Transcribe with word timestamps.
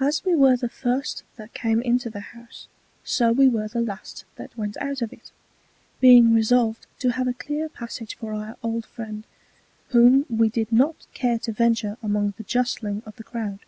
As 0.00 0.24
we 0.24 0.34
were 0.34 0.56
the 0.56 0.70
first 0.70 1.24
that 1.36 1.52
came 1.52 1.82
into 1.82 2.08
the 2.08 2.20
House, 2.20 2.68
so 3.04 3.32
we 3.32 3.48
were 3.48 3.68
the 3.68 3.82
last 3.82 4.24
that 4.36 4.56
went 4.56 4.78
out 4.80 5.02
of 5.02 5.12
it; 5.12 5.30
being 6.00 6.32
resolved 6.32 6.86
to 7.00 7.10
have 7.12 7.28
a 7.28 7.34
clear 7.34 7.68
Passage 7.68 8.16
for 8.16 8.32
our 8.32 8.56
old 8.62 8.86
Friend, 8.86 9.26
whom 9.88 10.24
we 10.30 10.48
did 10.48 10.72
not 10.72 11.06
care 11.12 11.38
to 11.40 11.52
venture 11.52 11.98
among 12.02 12.32
the 12.38 12.44
justling 12.44 13.02
of 13.04 13.16
the 13.16 13.24
Crowd. 13.24 13.58